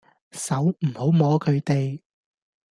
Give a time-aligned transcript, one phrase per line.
[0.31, 2.01] 手唔好摸佢哋